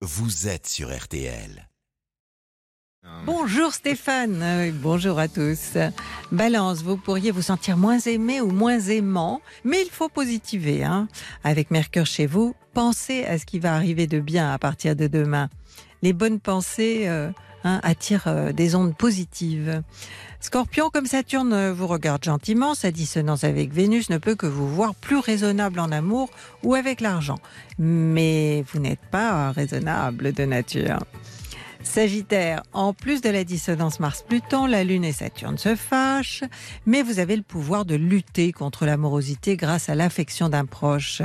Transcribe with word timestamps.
vous 0.00 0.48
êtes 0.48 0.66
sur 0.66 0.96
RTL. 0.96 1.68
Bonjour 3.24 3.72
Stéphane, 3.72 4.42
Euh, 4.42 4.70
bonjour 4.72 5.18
à 5.18 5.28
tous. 5.28 5.78
Balance, 6.30 6.82
vous 6.82 6.96
pourriez 6.96 7.30
vous 7.30 7.42
sentir 7.42 7.76
moins 7.76 7.98
aimé 8.00 8.40
ou 8.40 8.50
moins 8.50 8.78
aimant, 8.80 9.40
mais 9.64 9.82
il 9.82 9.90
faut 9.90 10.08
positiver. 10.08 10.84
Hein. 10.84 11.08
Avec 11.42 11.70
Mercure 11.70 12.06
chez 12.06 12.26
vous, 12.26 12.54
pensez 12.74 13.24
à 13.24 13.38
ce 13.38 13.46
qui 13.46 13.58
va 13.58 13.74
arriver 13.74 14.06
de 14.06 14.20
bien 14.20 14.52
à 14.52 14.58
partir 14.58 14.94
de 14.94 15.06
demain. 15.06 15.48
Les 16.02 16.12
bonnes 16.12 16.38
pensées 16.38 17.08
euh, 17.08 17.30
hein, 17.68 17.80
attirent 17.82 18.28
euh, 18.28 18.52
des 18.52 18.74
ondes 18.74 18.96
positives. 18.96 19.82
Scorpion, 20.40 20.90
comme 20.90 21.06
Saturne 21.06 21.52
euh, 21.52 21.72
vous 21.72 21.86
regarde 21.86 22.24
gentiment, 22.24 22.74
sa 22.74 22.90
dissonance 22.90 23.44
avec 23.44 23.72
Vénus 23.72 24.10
ne 24.10 24.18
peut 24.18 24.34
que 24.34 24.46
vous 24.46 24.68
voir 24.68 24.94
plus 24.94 25.18
raisonnable 25.18 25.80
en 25.80 25.90
amour 25.90 26.30
ou 26.62 26.74
avec 26.74 27.00
l'argent. 27.00 27.38
Mais 27.78 28.64
vous 28.72 28.80
n'êtes 28.80 29.04
pas 29.10 29.50
raisonnable 29.52 30.32
de 30.32 30.44
nature. 30.44 30.98
Sagittaire, 31.82 32.62
en 32.72 32.92
plus 32.92 33.20
de 33.20 33.30
la 33.30 33.44
dissonance 33.44 33.98
Mars-Pluton, 34.00 34.66
la 34.66 34.84
Lune 34.84 35.04
et 35.04 35.12
Saturne 35.12 35.58
se 35.58 35.74
fâchent, 35.74 36.44
mais 36.86 37.02
vous 37.02 37.18
avez 37.18 37.36
le 37.36 37.42
pouvoir 37.42 37.84
de 37.84 37.94
lutter 37.94 38.52
contre 38.52 38.84
l'amorosité 38.84 39.56
grâce 39.56 39.88
à 39.88 39.94
l'affection 39.94 40.48
d'un 40.48 40.66
proche. 40.66 41.22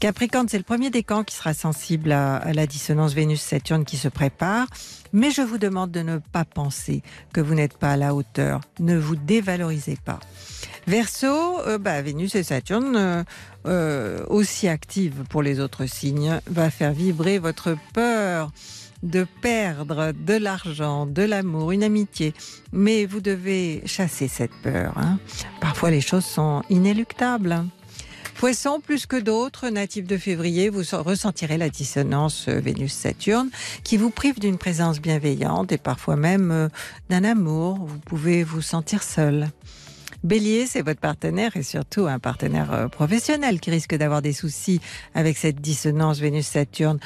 Capricorne, 0.00 0.48
c'est 0.48 0.58
le 0.58 0.64
premier 0.64 0.90
décan 0.90 1.24
qui 1.24 1.34
sera 1.34 1.54
sensible 1.54 2.12
à, 2.12 2.52
la 2.52 2.68
dissonance 2.68 3.14
Vénus-Saturne 3.14 3.84
qui 3.84 3.96
se 3.96 4.06
prépare, 4.06 4.68
mais 5.12 5.32
je 5.32 5.42
vous 5.42 5.58
demande 5.58 5.90
de 5.90 6.02
ne 6.02 6.18
pas 6.18 6.44
penser 6.44 7.02
que 7.32 7.40
vous 7.40 7.54
n'êtes 7.54 7.76
pas 7.76 7.92
à 7.92 7.96
la 7.96 8.14
hauteur. 8.14 8.60
Ne 8.78 8.96
vous 8.96 9.16
dévalorisez 9.16 9.98
pas. 10.04 10.20
Verseau, 10.86 11.58
euh, 11.66 11.78
bah, 11.78 12.00
Vénus 12.00 12.36
et 12.36 12.44
Saturne, 12.44 12.94
euh, 12.96 13.24
euh, 13.66 14.24
aussi 14.28 14.68
actives 14.68 15.24
pour 15.28 15.42
les 15.42 15.58
autres 15.58 15.86
signes, 15.86 16.40
va 16.46 16.70
faire 16.70 16.92
vibrer 16.92 17.40
votre 17.40 17.76
peur 17.92 18.52
de 19.02 19.26
perdre 19.42 20.12
de 20.12 20.34
l'argent, 20.34 21.06
de 21.06 21.22
l'amour, 21.22 21.72
une 21.72 21.82
amitié. 21.82 22.34
Mais 22.72 23.04
vous 23.04 23.20
devez 23.20 23.82
chasser 23.84 24.28
cette 24.28 24.54
peur. 24.62 24.96
hein. 24.96 25.18
Parfois, 25.60 25.90
les 25.90 26.00
choses 26.00 26.24
sont 26.24 26.62
inéluctables. 26.70 27.64
Poisson, 28.38 28.78
plus 28.78 29.06
que 29.06 29.16
d'autres, 29.16 29.68
natifs 29.68 30.06
de 30.06 30.16
février, 30.16 30.68
vous 30.68 30.84
ressentirez 30.92 31.58
la 31.58 31.70
dissonance 31.70 32.46
euh, 32.48 32.60
Vénus-Saturne 32.60 33.50
qui 33.82 33.96
vous 33.96 34.10
prive 34.10 34.38
d'une 34.38 34.58
présence 34.58 35.00
bienveillante 35.00 35.72
et 35.72 35.76
parfois 35.76 36.14
même 36.14 36.52
euh, 36.52 36.68
d'un 37.10 37.24
amour. 37.24 37.78
Vous 37.84 37.98
pouvez 37.98 38.44
vous 38.44 38.62
sentir 38.62 39.02
seul. 39.02 39.48
Bélier, 40.22 40.66
c'est 40.66 40.82
votre 40.82 41.00
partenaire 41.00 41.56
et 41.56 41.64
surtout 41.64 42.06
un 42.06 42.20
partenaire 42.20 42.72
euh, 42.72 42.86
professionnel 42.86 43.58
qui 43.58 43.72
risque 43.72 43.96
d'avoir 43.96 44.22
des 44.22 44.32
soucis 44.32 44.80
avec 45.16 45.36
cette 45.36 45.60
dissonance 45.60 46.20
Vénus-Saturne 46.20 47.00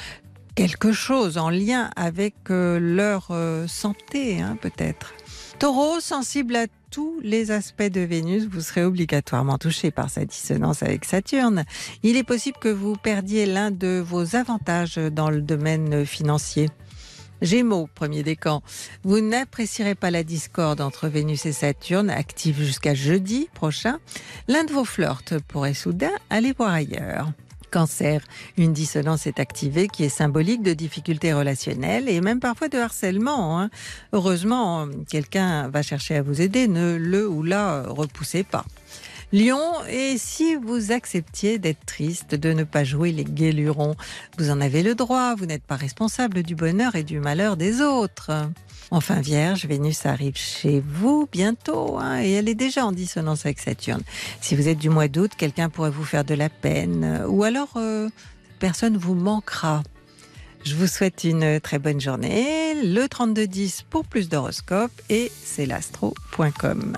quelque 0.53 0.91
chose 0.91 1.39
en 1.39 1.49
lien 1.49 1.89
avec 1.95 2.35
leur 2.49 3.35
santé, 3.67 4.39
hein, 4.39 4.55
peut-être. 4.61 5.15
Taureau, 5.57 5.99
sensible 5.99 6.55
à 6.55 6.67
tous 6.93 7.19
les 7.23 7.49
aspects 7.49 7.81
de 7.81 8.01
Vénus, 8.01 8.45
vous 8.45 8.61
serez 8.61 8.83
obligatoirement 8.83 9.57
touché 9.57 9.89
par 9.89 10.11
sa 10.11 10.25
dissonance 10.25 10.83
avec 10.83 11.05
Saturne. 11.05 11.63
Il 12.03 12.17
est 12.17 12.23
possible 12.23 12.57
que 12.61 12.69
vous 12.69 12.95
perdiez 12.95 13.47
l'un 13.47 13.71
de 13.71 13.99
vos 13.99 14.35
avantages 14.35 14.97
dans 14.97 15.31
le 15.31 15.41
domaine 15.41 16.05
financier. 16.05 16.69
Gémeaux, 17.41 17.89
premier 17.95 18.21
décan. 18.21 18.61
Vous 19.03 19.21
n'apprécierez 19.21 19.95
pas 19.95 20.11
la 20.11 20.23
discorde 20.23 20.81
entre 20.81 21.07
Vénus 21.07 21.47
et 21.47 21.51
Saturne, 21.51 22.11
active 22.11 22.61
jusqu'à 22.61 22.93
jeudi 22.93 23.49
prochain. 23.55 23.97
L'un 24.47 24.63
de 24.63 24.71
vos 24.71 24.85
flirts 24.85 25.41
pourrait 25.47 25.73
soudain 25.73 26.13
aller 26.29 26.53
voir 26.55 26.73
ailleurs. 26.73 27.31
Cancer, 27.73 28.21
une 28.55 28.71
dissonance 28.71 29.25
est 29.25 29.39
activée 29.39 29.87
qui 29.87 30.03
est 30.03 30.09
symbolique 30.09 30.61
de 30.61 30.73
difficultés 30.73 31.33
relationnelles 31.33 32.07
et 32.07 32.21
même 32.21 32.39
parfois 32.39 32.69
de 32.69 32.77
harcèlement. 32.77 33.59
hein. 33.59 33.71
Heureusement, 34.11 34.87
quelqu'un 35.09 35.69
va 35.69 35.81
chercher 35.81 36.17
à 36.17 36.21
vous 36.21 36.39
aider, 36.39 36.67
ne 36.67 36.95
le 36.95 37.27
ou 37.27 37.41
la 37.41 37.81
repoussez 37.87 38.43
pas. 38.43 38.63
Lion, 39.33 39.83
et 39.89 40.19
si 40.19 40.53
vous 40.53 40.91
acceptiez 40.91 41.57
d'être 41.57 41.83
triste, 41.87 42.35
de 42.35 42.53
ne 42.53 42.63
pas 42.63 42.83
jouer 42.83 43.11
les 43.11 43.23
guélurons, 43.23 43.95
vous 44.37 44.51
en 44.51 44.61
avez 44.61 44.83
le 44.83 44.93
droit, 44.93 45.33
vous 45.33 45.47
n'êtes 45.47 45.63
pas 45.63 45.75
responsable 45.75 46.43
du 46.43 46.53
bonheur 46.53 46.93
et 46.93 47.01
du 47.01 47.19
malheur 47.19 47.57
des 47.57 47.81
autres. 47.81 48.29
Enfin, 48.91 49.21
Vierge, 49.21 49.65
Vénus 49.65 50.05
arrive 50.05 50.35
chez 50.37 50.83
vous 50.85 51.27
bientôt 51.31 51.97
hein, 51.97 52.21
et 52.21 52.33
elle 52.33 52.47
est 52.47 52.53
déjà 52.53 52.85
en 52.85 52.91
dissonance 52.91 53.47
avec 53.47 53.57
Saturne. 53.57 54.03
Si 54.39 54.55
vous 54.55 54.67
êtes 54.67 54.77
du 54.77 54.89
mois 54.89 55.07
d'août, 55.07 55.31
quelqu'un 55.35 55.67
pourrait 55.67 55.89
vous 55.89 56.05
faire 56.05 56.25
de 56.25 56.35
la 56.35 56.49
peine 56.49 57.23
ou 57.27 57.43
alors 57.43 57.73
euh, 57.77 58.09
personne 58.59 58.97
vous 58.97 59.15
manquera. 59.15 59.81
Je 60.63 60.75
vous 60.75 60.85
souhaite 60.85 61.23
une 61.23 61.59
très 61.59 61.79
bonne 61.79 61.99
journée. 61.99 62.75
Le 62.83 63.07
3210 63.07 63.85
pour 63.89 64.05
plus 64.05 64.29
d'horoscopes 64.29 65.01
et 65.09 65.31
c'est 65.43 65.65
l'astro.com. 65.65 66.97